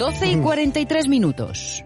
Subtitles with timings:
[0.00, 1.84] 12 y 43 minutos.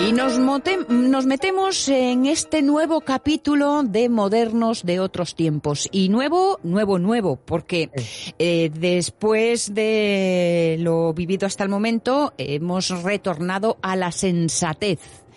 [0.00, 5.86] Y nos, nos, metemos en este nuevo capítulo de Modernos de otros tiempos.
[5.92, 7.90] Y nuevo, nuevo, nuevo, porque
[8.38, 15.27] eh, después de lo vivido hasta el momento, hemos retornado a la sensatez.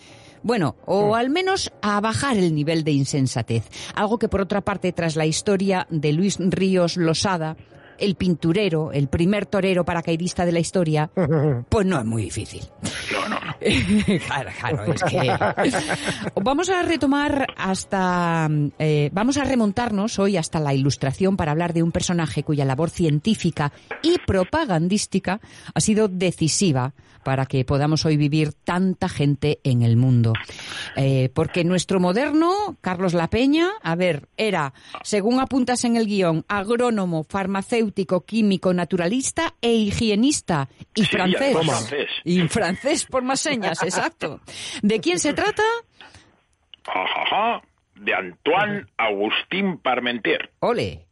[0.43, 3.63] Bueno, o al menos a bajar el nivel de insensatez.
[3.93, 7.57] Algo que por otra parte, tras la historia de Luis Ríos Losada,
[8.01, 11.09] el pinturero, el primer torero paracaidista de la historia,
[11.69, 12.61] pues no es muy difícil.
[13.13, 13.55] No, no, no.
[14.25, 15.31] claro, claro, es que...
[16.43, 18.49] Vamos a retomar hasta...
[18.79, 22.89] Eh, vamos a remontarnos hoy hasta la ilustración para hablar de un personaje cuya labor
[22.89, 23.71] científica
[24.01, 25.39] y propagandística
[25.73, 26.93] ha sido decisiva
[27.23, 30.33] para que podamos hoy vivir tanta gente en el mundo.
[30.95, 36.45] Eh, porque nuestro moderno, Carlos La Peña, a ver, era, según apuntas en el guion,
[36.47, 37.90] agrónomo, farmacéutico,
[38.25, 40.69] químico, naturalista e higienista.
[40.95, 41.55] Y Sí, francés.
[42.23, 44.41] Y francés por más señas, exacto.
[44.81, 45.63] ¿De quién se trata?
[46.85, 47.61] Ajaja,
[47.95, 50.51] de Antoine Agustín Parmentier.
[50.59, 51.05] Ole.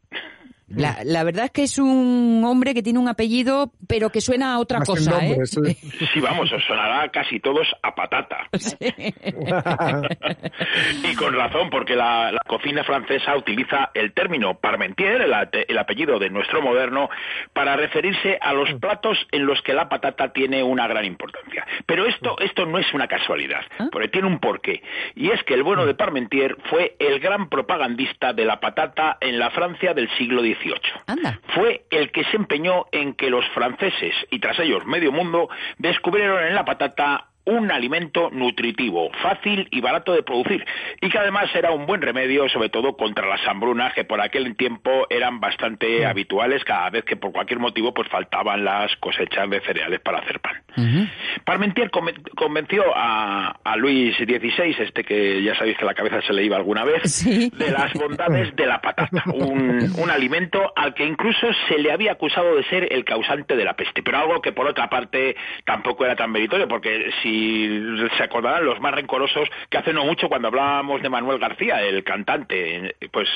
[0.70, 4.54] La, la verdad es que es un hombre que tiene un apellido, pero que suena
[4.54, 5.28] a otra Más cosa, ¿eh?
[5.28, 6.06] nombres, sí.
[6.12, 8.48] Sí, vamos, os sonará casi todos a patata.
[11.04, 16.30] y con razón, porque la, la cocina francesa utiliza el término parmentier, el, apellido de
[16.30, 17.10] nuestro moderno,
[17.52, 21.66] para referirse a los platos en los que la patata tiene una gran importancia.
[21.86, 24.82] Pero esto, esto no es una casualidad, porque tiene un porqué.
[25.14, 29.38] Y es que el bueno de Parmentier fue el gran propagandista de la patata en
[29.38, 31.40] la Francia del siglo XVIII Anda.
[31.54, 36.44] fue el que se empeñó en que los franceses y tras ellos medio mundo descubrieron
[36.44, 40.64] en la patata un alimento nutritivo, fácil y barato de producir,
[41.00, 44.54] y que además era un buen remedio, sobre todo contra las hambrunas que por aquel
[44.56, 49.60] tiempo eran bastante habituales cada vez que por cualquier motivo pues faltaban las cosechas de
[49.62, 50.62] cereales para hacer pan.
[51.44, 56.32] Parmentier conven- convenció a, a Luis XVI, este que ya sabéis que la cabeza se
[56.32, 57.50] le iba alguna vez, Sí.
[57.56, 62.12] de las bondades de la patata, un, un alimento al que incluso se le había
[62.12, 66.04] acusado de ser el causante de la peste, pero algo que por otra parte tampoco
[66.04, 67.29] era tan meritorio, porque si
[68.16, 72.02] se acordarán los más rencorosos que hace no mucho cuando hablábamos de Manuel García, el
[72.04, 73.28] cantante, pues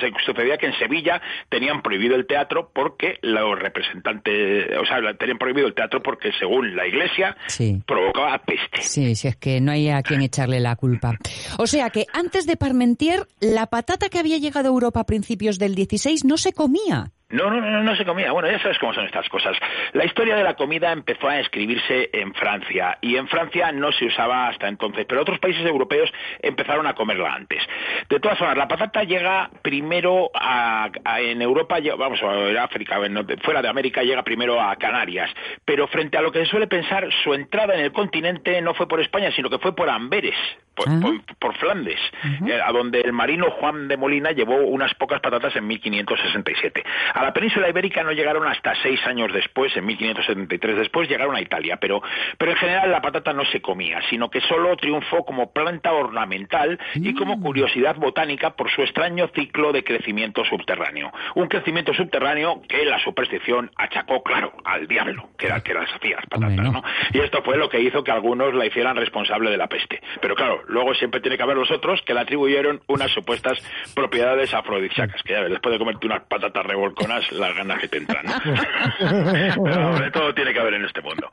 [0.00, 5.38] se, sucedía que en Sevilla tenían prohibido el teatro porque los representantes, o sea, tenían
[5.38, 7.82] prohibido el teatro porque según la iglesia Sí.
[7.86, 8.82] provocaba peste.
[8.82, 11.16] Sí, sí, es que no hay a quien echarle la culpa.
[11.58, 15.58] O sea que antes de Parmentier, la patata que había llegado a Europa a principios
[15.58, 17.12] del 16 no se comía.
[17.30, 18.32] No, no, no, no se comía.
[18.32, 19.56] Bueno, ya sabes cómo son estas cosas.
[19.92, 24.06] La historia de la comida empezó a escribirse en Francia y en Francia no se
[24.06, 26.10] usaba hasta entonces, pero otros países europeos
[26.42, 27.62] empezaron a comerla antes.
[28.08, 32.98] De todas formas, la patata llega primero a, a- en Europa, vamos a ver, África,
[33.42, 35.30] fuera de América llega primero a Canarias,
[35.64, 38.88] pero frente a lo que se suele pensar, su entrada en el continente no fue
[38.88, 40.34] por España, sino que fue por Amberes,
[40.74, 40.98] por, Ah.
[41.00, 42.00] por- por Flandes,
[42.46, 46.82] eh, a donde el marino Juan de Molina llevó unas pocas patatas en 1567.
[47.20, 51.42] A la península ibérica no llegaron hasta seis años después, en 1573 después, llegaron a
[51.42, 52.00] Italia, pero,
[52.38, 56.80] pero en general la patata no se comía, sino que solo triunfó como planta ornamental
[56.94, 61.12] y como curiosidad botánica por su extraño ciclo de crecimiento subterráneo.
[61.34, 66.16] Un crecimiento subterráneo que la superstición achacó, claro, al diablo, que era que las hacía
[66.16, 66.82] las patatas, no.
[67.12, 70.00] Y esto fue lo que hizo que algunos la hicieran responsable de la peste.
[70.22, 73.58] Pero claro, luego siempre tiene que haber los otros que le atribuyeron unas supuestas
[73.94, 76.64] propiedades afrodisíacas, que ya ves, después de comerte unas patatas
[77.10, 78.24] revolconas, las ganas que te entran.
[78.26, 78.32] ¿no?
[79.64, 81.30] Pero de todo tiene que haber en este mundo.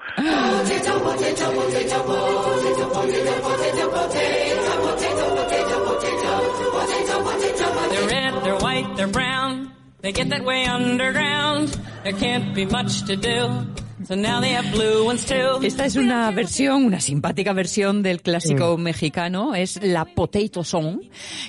[7.89, 9.71] They're red, they're white, they're brown.
[10.01, 11.69] They get that way underground.
[12.03, 13.65] There can't be much to do.
[14.07, 15.61] So now they have blue ones too.
[15.61, 21.01] Esta es una versión, una simpática versión del clásico mexicano, es la Potato Song,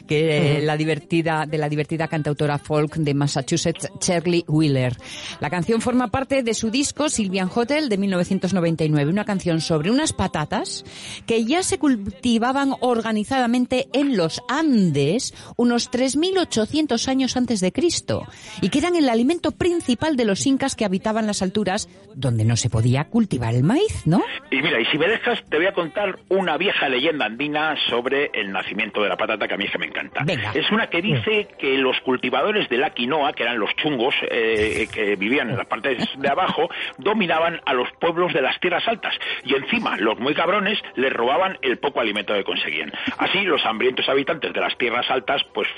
[0.08, 4.96] que eh, la divertida, de la divertida cantautora folk de Massachusetts, Shirley Wheeler.
[5.38, 10.12] La canción forma parte de su disco Sylvian Hotel de 1999, una canción sobre unas
[10.12, 10.84] patatas
[11.26, 18.26] que ya se cultivaban organizadamente en los Andes unos 3.800 años antes de Cristo
[18.60, 22.56] y que eran el alimento principal de los incas que habitaban las alturas donde no
[22.56, 24.22] se podía cultivar el maíz, ¿no?
[24.50, 28.30] Y mira, y si me dejas, te voy a contar una vieja leyenda andina sobre
[28.32, 30.22] el nacimiento de la patata que a mí es que me encanta.
[30.24, 30.52] Venga.
[30.54, 34.88] Es una que dice que los cultivadores de la quinoa, que eran los chungos eh,
[34.92, 39.14] que vivían en las partes de abajo, dominaban a los pueblos de las tierras altas
[39.44, 42.90] y encima los muy cabrones les robaban el poco alimento que conseguían.
[43.18, 45.68] Así los hambrientos habitantes de las tierras altas pues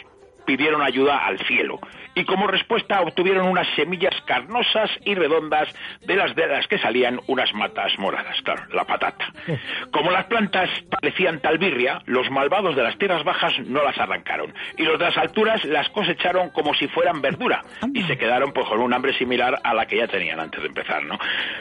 [0.50, 1.78] pidieron ayuda al cielo
[2.16, 5.68] y como respuesta obtuvieron unas semillas carnosas y redondas
[6.00, 9.32] de las de las que salían unas matas moradas, claro, la patata.
[9.92, 14.82] Como las plantas parecían talbirria, los malvados de las tierras bajas no las arrancaron y
[14.82, 17.62] los de las alturas las cosecharon como si fueran verdura
[17.94, 20.66] y se quedaron pues con un hambre similar a la que ya tenían antes de
[20.66, 21.16] empezar, ¿no?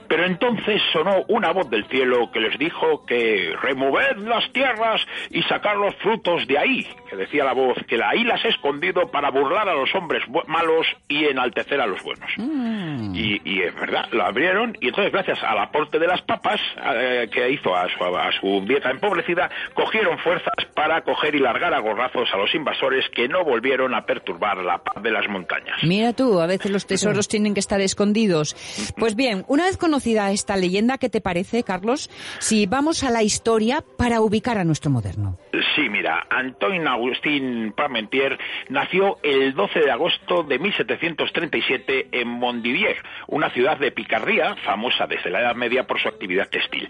[0.08, 5.44] Pero entonces sonó una voz del cielo que les dijo que removed las tierras y
[5.44, 9.30] sacar los frutos de ahí, que decía la voz que ahí las he escondido para
[9.30, 12.30] burlar a los hombres malos y enaltecer a los buenos.
[12.38, 13.14] Mm.
[13.14, 16.62] Y, y es verdad, lo abrieron y entonces gracias al aporte de las papas
[16.96, 21.74] eh, que hizo a su, a su dieta empobrecida, cogieron fuerzas para coger y largar
[21.74, 25.84] a gorrazos a los invasores que no volvieron a perturbar la paz de las montañas.
[25.84, 28.56] Mira tú, a veces los tesoros tienen que estar escondidos.
[28.98, 32.10] Pues bien, una vez conocida esta leyenda, ¿qué te parece, Carlos?
[32.40, 35.38] Si vamos a la historia para ubicar a nuestro moderno.
[35.76, 38.38] Sí, mira, Antoine Agustín Parmentier
[38.70, 45.30] nació el 12 de agosto de 1737 en Montdidier, una ciudad de Picardía, famosa desde
[45.30, 46.88] la Edad Media por su actividad textil.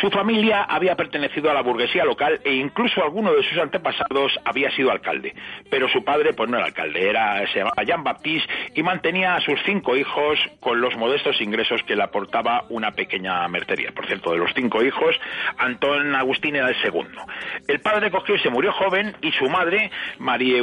[0.00, 4.70] Su familia había pertenecido a la burguesía local e incluso alguno de sus antepasados había
[4.70, 5.34] sido alcalde.
[5.70, 9.40] Pero su padre, pues no era alcalde, era, se llamaba Jean Baptiste y mantenía a
[9.40, 13.92] sus cinco hijos con los modestos ingresos que le aportaba una pequeña mercería.
[13.92, 15.18] Por cierto, de los cinco hijos,
[15.58, 17.20] Antón Agustín era el segundo.
[17.66, 20.58] El padre cogió y se murió joven y su madre, María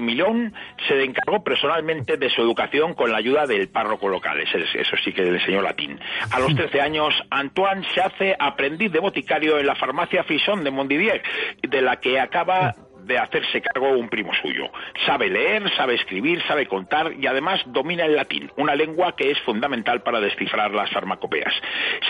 [0.00, 0.54] Millón,
[0.86, 4.40] se encargó personalmente de su educación con la ayuda del párroco local.
[4.40, 5.98] Eso sí que le enseñó latín.
[6.30, 10.70] A los 13 años, Antoine se hace aprendiz de boticario en la farmacia Fisson de
[10.70, 11.22] Montdidier,
[11.62, 12.74] de la que acaba
[13.08, 14.70] de hacerse cargo un primo suyo.
[15.06, 19.40] Sabe leer, sabe escribir, sabe contar y además domina el latín, una lengua que es
[19.40, 21.52] fundamental para descifrar las farmacopeas.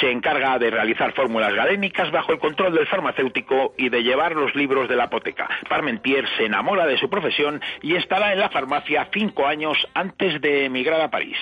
[0.00, 4.54] Se encarga de realizar fórmulas galénicas bajo el control del farmacéutico y de llevar los
[4.54, 5.48] libros de la apoteca.
[5.68, 10.64] Parmentier se enamora de su profesión y estará en la farmacia cinco años antes de
[10.64, 11.38] emigrar a París.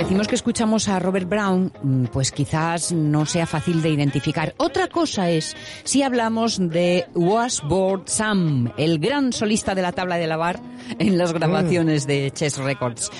[0.00, 4.54] Decimos que escuchamos a Robert Brown, mm, pues quizás no sea fácil de identificar.
[4.56, 5.54] Otra cosa es
[5.84, 10.58] si hablamos de Washboard Sam, el gran solista de la tabla de lavar
[10.98, 13.10] en las grabaciones de Chess Records.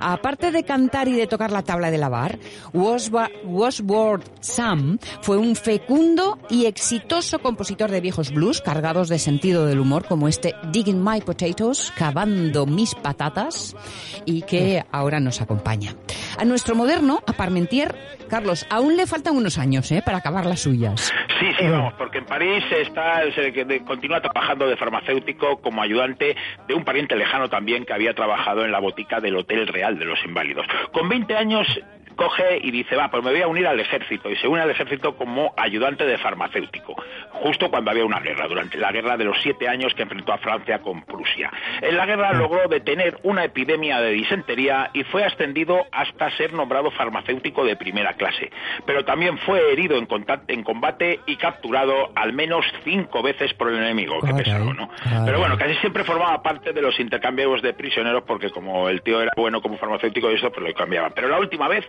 [0.00, 2.38] Aparte de cantar y de tocar la tabla de lavar,
[2.72, 9.78] Washboard Sam fue un fecundo y exitoso compositor de viejos blues cargados de sentido del
[9.78, 13.76] humor como este Digging My Potatoes, cavando mis patatas,
[14.24, 15.94] y que ahora nos acompaña.
[16.38, 17.94] A nuestro moderno, a Parmentier,
[18.28, 20.02] Carlos, aún le faltan unos años ¿eh?
[20.04, 21.12] para acabar las suyas.
[21.40, 26.36] Sí, sí, vamos, porque en París está, se continúa trabajando de farmacéutico como ayudante
[26.68, 30.04] de un pariente lejano también que había trabajado en la botica del Hotel Real de
[30.04, 30.66] los Inválidos.
[30.92, 31.66] Con 20 años
[32.20, 34.70] coge y dice, va, pues me voy a unir al ejército, y se une al
[34.70, 36.94] ejército como ayudante de farmacéutico,
[37.40, 40.38] justo cuando había una guerra, durante la guerra de los siete años que enfrentó a
[40.38, 41.50] Francia con Prusia.
[41.80, 46.90] En la guerra logró detener una epidemia de disentería y fue ascendido hasta ser nombrado
[46.90, 48.50] farmacéutico de primera clase,
[48.86, 53.68] pero también fue herido en, contact- en combate y capturado al menos cinco veces por
[53.70, 54.90] el enemigo, que pesado, ¿no?
[55.24, 59.20] Pero bueno, casi siempre formaba parte de los intercambios de prisioneros porque como el tío
[59.22, 61.12] era bueno como farmacéutico y eso, pues lo cambiaban.
[61.14, 61.84] Pero la última vez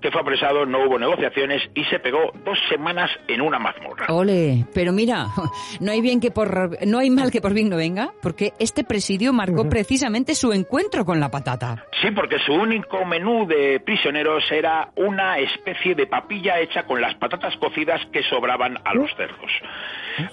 [0.00, 4.06] que fue apresado no hubo negociaciones y se pegó dos semanas en una mazmorra.
[4.08, 5.28] Ole, pero mira,
[5.80, 8.84] no hay bien que por no hay mal que por bien no venga, porque este
[8.84, 11.84] presidio marcó precisamente su encuentro con la patata.
[12.02, 17.14] Sí, porque su único menú de prisioneros era una especie de papilla hecha con las
[17.16, 19.50] patatas cocidas que sobraban a los cerdos.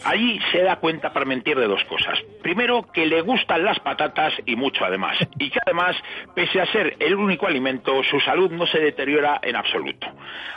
[0.05, 2.20] Allí se da cuenta Parmentier de dos cosas.
[2.41, 5.17] Primero, que le gustan las patatas y mucho además.
[5.39, 5.96] Y que además,
[6.36, 10.08] pese a ser el único alimento, su salud no se deteriora en absoluto.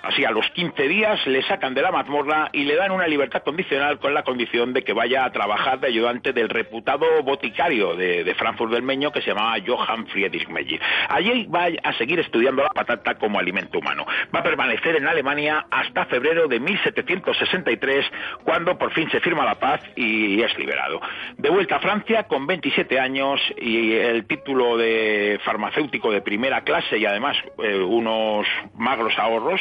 [0.02, 3.42] Así, a los 15 días le sacan de la mazmorra y le dan una libertad
[3.42, 8.34] condicional con la condición de que vaya a trabajar de ayudante del reputado boticario de,
[8.36, 10.80] Frankfurt del Meño que se llamaba Johann Friedrich Meyer.
[11.08, 14.06] Allí va a seguir estudiando la patata como alimento humano.
[14.34, 18.06] Va a permanecer en Alemania hasta febrero de 1763,
[18.44, 21.00] cuando por fin se firma la paz y es liberado.
[21.36, 26.98] De vuelta a Francia con 27 años y el título de farmacéutico de primera clase
[26.98, 29.60] y además eh, unos magros ahorros,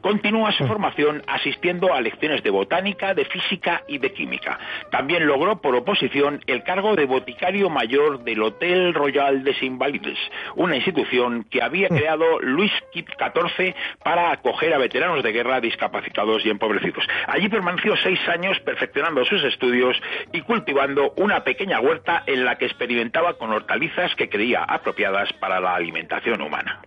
[0.00, 4.58] continúa su formación asistiendo a lecciones de botánica, de física y de química.
[4.90, 10.18] También logró por oposición el cargo de boticario mayor del Hotel Royal des Invalides,
[10.56, 16.50] una institución que había creado Luis XIV para acoger a veteranos de guerra discapacitados y
[16.50, 17.04] empobrecidos.
[17.26, 19.96] Allí permaneció seis años perfeccionando sus estudios
[20.32, 25.60] y cultivando una pequeña huerta en la que experimentaba con hortalizas que creía apropiadas para
[25.60, 26.82] la alimentación humana.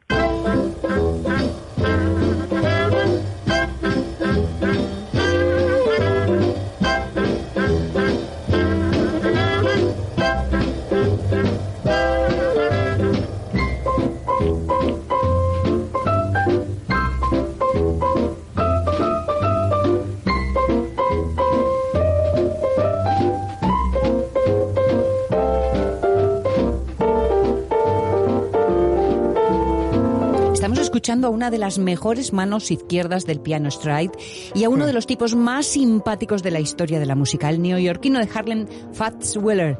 [31.24, 34.12] A una de las mejores manos izquierdas del piano stride
[34.54, 37.62] y a uno de los tipos más simpáticos de la historia de la música, el
[37.62, 39.78] neoyorquino de Harlem, Fats Weller,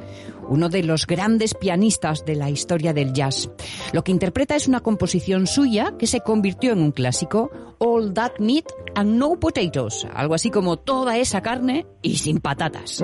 [0.50, 3.50] uno de los grandes pianistas de la historia del jazz.
[3.94, 8.40] Lo que interpreta es una composición suya que se convirtió en un clásico, All That
[8.40, 13.04] Meat and No Potatoes, algo así como toda esa carne y sin patatas.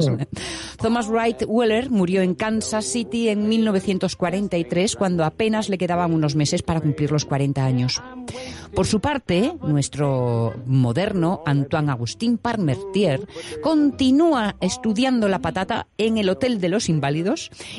[0.81, 6.63] Thomas Wright Weller murió en Kansas City en 1943 cuando apenas le quedaban unos meses
[6.63, 8.01] para cumplir los 40 años.
[8.73, 13.27] Por su parte, nuestro moderno Antoine Agustín Parmertier
[13.61, 17.30] continúa estudiando la patata en el Hotel de los Inválidos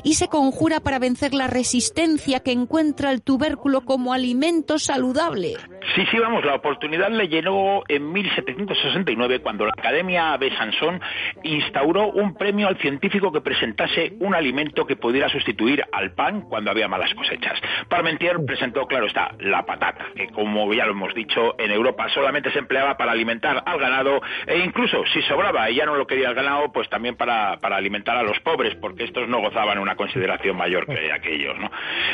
[0.02, 5.56] y se conjura para vencer la resistencia que encuentra el tubérculo como alimento saludable.
[5.94, 11.00] Sí, sí, vamos, la oportunidad le llenó en 1769 cuando la Academia de Sansón
[11.42, 16.70] instauró un premio al científico que presentase un alimento que pudiera sustituir al pan cuando
[16.70, 17.58] había malas cosechas.
[17.88, 22.50] Parmentier presentó, claro está, la patata, que como ya lo hemos dicho, en Europa solamente
[22.52, 26.28] se empleaba para alimentar al ganado e incluso si sobraba y ya no lo quería
[26.28, 29.96] el ganado, pues también para, para alimentar a los pobres, porque estos no gozaban una
[29.96, 31.56] consideración mayor que aquellos.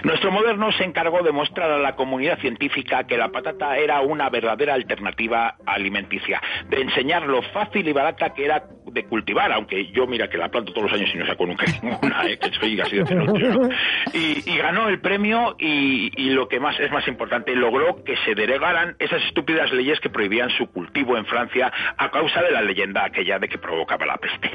[0.02, 4.28] Nuestro moderno se encargó de mostrar a la comunidad científica que la patata era una
[4.30, 10.06] verdadera alternativa alimenticia, de enseñar lo fácil y barata que era de cultivar, aunque yo
[10.06, 12.38] mira que la planto todos los años y no saco nunca ninguna, ¿eh?
[12.38, 13.70] que soy así de
[14.12, 18.16] y, y, ganó el premio y, y, lo que más es más importante, logró que
[18.24, 22.62] se derogaran esas estúpidas leyes que prohibían su cultivo en Francia a causa de la
[22.62, 24.50] leyenda aquella de que provocaba la peste.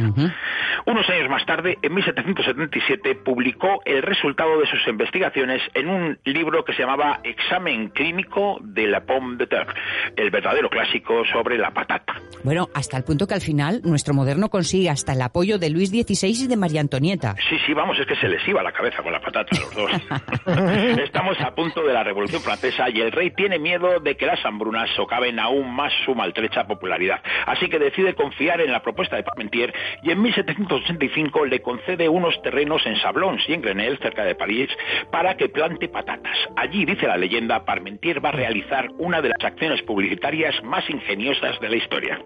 [0.85, 6.63] Unos años más tarde, en 1777, publicó el resultado de sus investigaciones en un libro
[6.65, 9.73] que se llamaba Examen Clínico de la Pomme de Terre,
[10.15, 12.15] el verdadero clásico sobre la patata.
[12.43, 15.89] Bueno, hasta el punto que al final nuestro moderno consigue hasta el apoyo de Luis
[15.89, 17.35] XVI y de María Antonieta.
[17.49, 19.75] Sí, sí, vamos, es que se les iba la cabeza con la patata a los
[19.75, 20.97] dos.
[21.03, 24.43] Estamos a punto de la Revolución Francesa y el rey tiene miedo de que las
[24.43, 27.21] hambrunas socaven aún más su maltrecha popularidad.
[27.45, 29.71] Así que decide confiar en la propuesta de Parmentier
[30.01, 34.69] y en 1785 le concede unos terrenos en Sablons y en Grenelle, cerca de París,
[35.11, 36.37] para que plante patatas.
[36.55, 41.59] Allí, dice la leyenda, Parmentier va a realizar una de las acciones publicitarias más ingeniosas
[41.59, 42.25] de la historia.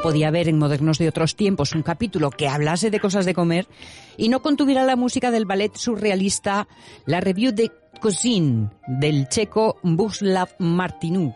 [0.00, 3.34] No podía haber en Modernos de otros tiempos un capítulo que hablase de cosas de
[3.34, 3.66] comer
[4.16, 6.66] y no contuviera la música del ballet surrealista
[7.04, 11.34] La Revue de Cuisine del checo Buslav Martinu.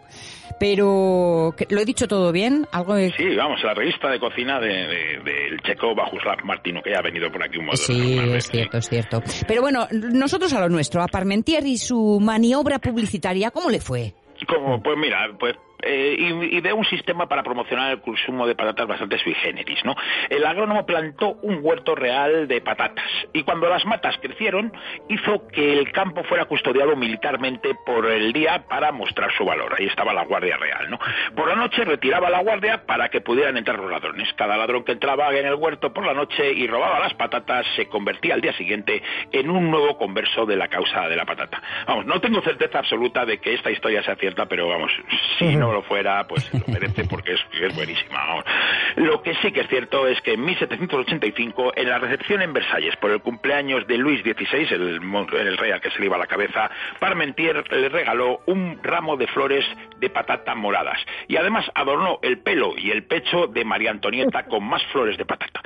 [0.59, 2.67] Pero, ¿lo he dicho todo bien?
[2.73, 7.31] ¿Algo Sí, vamos, la revista de cocina del checo Buslav Martinu, que ya ha venido
[7.31, 9.23] por aquí un montón Sí, es cierto, es cierto.
[9.47, 14.15] Pero bueno, nosotros a lo nuestro, a Parmentier y su maniobra publicitaria, ¿cómo le fue?
[14.49, 18.87] Como, pues mira, pues eh, y, de un sistema para promocionar el consumo de patatas
[18.87, 19.95] bastante sui generis, ¿no?
[20.31, 24.73] El agrónomo plantó un huerto real de patatas y cuando las matas crecieron
[25.09, 29.75] hizo que el campo fuera custodiado militarmente por el día para mostrar su valor.
[29.79, 30.99] Ahí estaba la Guardia Real, ¿no?
[31.35, 34.33] Por la noche retiraba la guardia para que pudieran entrar los ladrones.
[34.35, 37.89] Cada ladrón que entraba en el huerto por la noche y robaba las patatas se
[37.89, 39.03] convertía al día siguiente
[39.33, 41.63] en un nuevo converso de la causa de la patata.
[41.87, 44.93] Vamos, no tengo certeza absoluta de que esta historia sea cierta, pero vamos,
[45.39, 48.19] si lo fuera, pues lo merece porque es, es buenísima.
[48.27, 48.45] Vamos.
[48.97, 52.97] Lo que sí que es cierto es que en 1785, en la recepción en Versalles
[52.97, 55.01] por el cumpleaños de Luis XVI, el,
[55.39, 59.27] el rey al que se le iba la cabeza, Parmentier le regaló un ramo de
[59.29, 59.65] flores
[59.99, 64.65] de patata moradas y además adornó el pelo y el pecho de María Antonieta con
[64.65, 65.61] más flores de patata.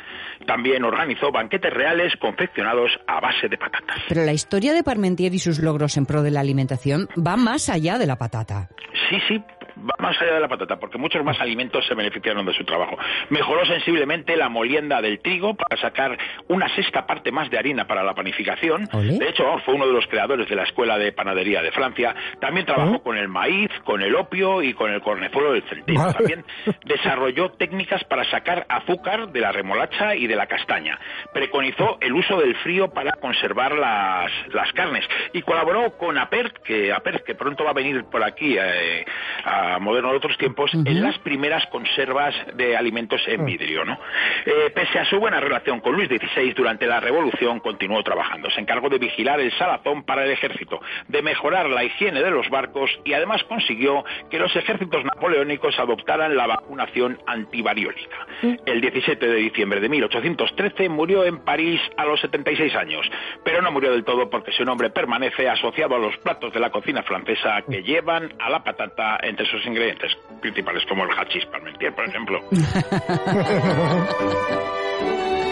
[0.47, 3.99] También organizó banquetes reales confeccionados a base de patatas.
[4.09, 7.69] Pero la historia de Parmentier y sus logros en pro de la alimentación va más
[7.69, 8.69] allá de la patata.
[9.09, 9.43] Sí, sí,
[9.79, 12.97] va más allá de la patata, porque muchos más alimentos se beneficiaron de su trabajo.
[13.31, 16.19] Mejoró sensiblemente la molienda del trigo para sacar
[16.49, 18.89] una sexta parte más de harina para la panificación.
[18.93, 19.19] Olé.
[19.19, 22.15] De hecho, fue uno de los creadores de la Escuela de Panadería de Francia.
[22.41, 26.01] También trabajó con el maíz, con el opio y con el cornezuelo del centeno.
[26.01, 26.15] Vale.
[26.15, 26.45] También
[26.85, 30.99] desarrolló técnicas para sacar azúcar de la remolacha y de la castaña.
[31.33, 36.93] Preconizó el uso del frío para conservar las, las carnes y colaboró con APERT, que
[36.93, 39.05] APERT que pronto va a venir por aquí eh,
[39.45, 43.85] a Moderno de otros tiempos, en las primeras conservas de alimentos en vidrio.
[43.85, 43.99] ¿no?
[44.47, 48.51] Eh, pese a su buena relación con Luis XVI durante la Revolución, continuó trabajando.
[48.51, 52.49] Se encargó de vigilar el salazón para el ejército, de mejorar la higiene de los
[52.49, 58.27] barcos y además consiguió que los ejércitos napoleónicos adoptaran la vacunación antivariólica.
[58.67, 63.11] El 17 de diciembre de 1813 murió en París a los 76 años,
[63.45, 66.71] pero no murió del todo porque su nombre permanece asociado a los platos de la
[66.71, 71.95] cocina francesa que llevan a la patata entre sus ingredientes principales, como el hachís parmentier,
[71.95, 72.43] por ejemplo.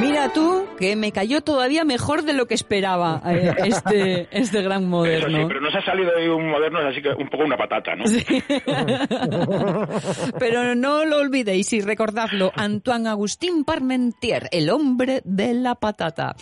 [0.00, 4.82] Mira tú, que me cayó todavía mejor de lo que esperaba eh, este, este gran
[4.82, 5.48] Eso sí, moderno.
[5.48, 8.06] pero nos ha salido de un moderno, así que un poco una patata, ¿no?
[8.06, 8.24] Sí.
[10.38, 16.36] Pero no lo olvidéis y recordadlo, Antoine Agustín Parmentier, el hombre de la patata.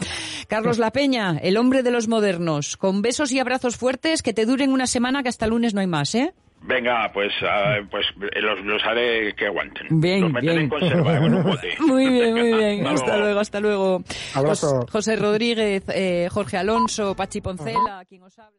[0.49, 4.47] Carlos La Peña, el hombre de los modernos, con besos y abrazos fuertes que te
[4.47, 6.35] duren una semana que hasta lunes no hay más, ¿eh?
[6.65, 9.87] Venga, pues, ah, pues eh, los, los haré que aguanten.
[10.01, 10.63] Bien, los meteré bien.
[10.65, 11.75] en conserva, en un bote.
[11.81, 12.87] Muy bien, muy bien.
[12.87, 13.23] Hasta Hasta luego.
[13.25, 14.05] luego, hasta luego.
[14.35, 14.81] Abrazo.
[14.83, 18.57] Jos- José Rodríguez, eh, Jorge Alonso, Pachi Poncela, quien os habla.